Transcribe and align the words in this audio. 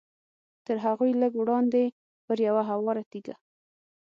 تر 0.65 0.77
هغوی 0.85 1.11
لږ 1.21 1.33
وړاندې 1.37 1.83
پر 2.25 2.37
یوه 2.47 2.63
هواره 2.69 3.03
تیږه. 3.11 3.35